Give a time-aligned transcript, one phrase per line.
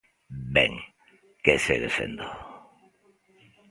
[0.55, 0.73] Ben,
[1.43, 2.27] ¡que segue sendo!